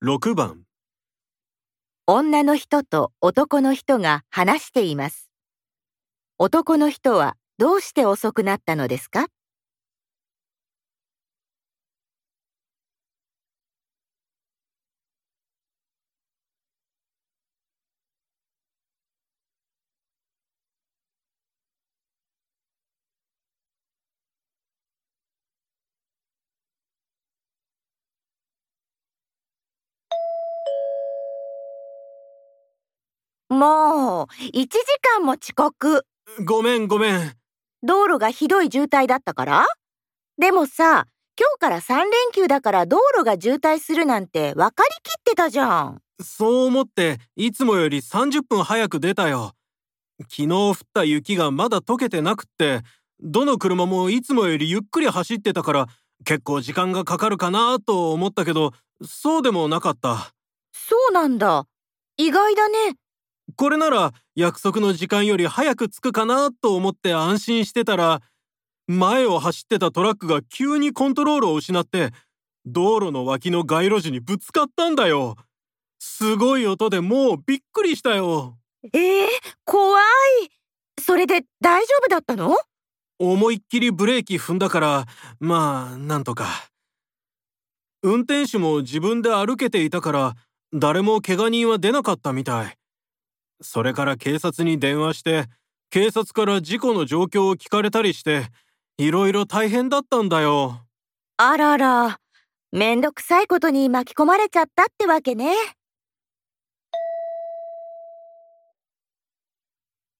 [0.00, 0.62] 6番
[2.06, 5.28] 女の人と男の人が話しています。
[6.38, 9.26] 男の人はどうして遅くなったのですか？
[33.48, 34.68] もう、1時
[35.16, 36.04] 間も遅刻。
[36.44, 37.32] ごめんごめん
[37.82, 39.66] 道路がひどい渋滞だったから？
[40.36, 41.06] でもさ、
[41.38, 46.02] 今日から3連休だから道路が渋滞するなんて分かりきってたじゃん。
[46.20, 49.52] そう思っていつもより30分早く出たよ
[50.22, 52.80] 昨日降った雪がまだ溶けてなくって
[53.20, 55.86] どの車もいつもよりゆっくり走ってたから
[56.24, 58.72] 結構時間がかかるかなと思ったけど
[59.06, 60.32] そうでもなかった
[60.72, 61.66] そうなんだ。
[62.16, 62.96] 意外だね。
[63.56, 68.20] これなら約束の時間より早く着くかなと思って安心してたら
[68.86, 72.10] 前を走ってたトラックが急にコントロールを失って
[72.66, 75.36] 道路の脇の街路樹にぶつかったんだよ。
[75.98, 78.58] すごい音でもうびっくりしたよ。
[78.92, 79.28] ええ
[79.64, 80.04] 怖い。
[81.00, 82.56] それで大丈夫だったの？
[83.18, 85.06] 思いっきりブレーキ踏んだから
[85.40, 86.46] まあなんとか。
[88.02, 90.34] 運転手も自分で歩けていたから
[90.72, 92.76] 誰も怪我人は出なかったみたい
[93.60, 95.46] それから警察に電話して
[95.90, 98.46] 警察から事故の状況を聞かれたりして
[98.98, 100.80] いろいろ大変だったんだよ
[101.36, 102.18] あらら。
[102.72, 105.54] めんどくさいことに巻き込まれちゃったってわけね。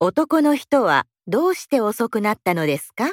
[0.00, 3.12] 男の人はどうして遅くなったのですか？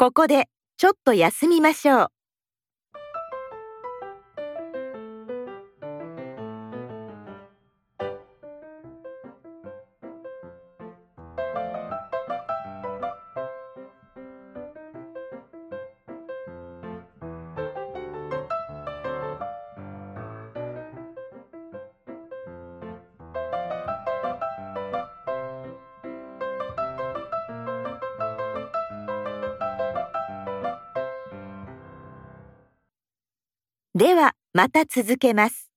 [0.00, 0.46] ここで
[0.78, 2.19] ちょっと休みましょう。
[33.94, 35.69] ではまた続けます。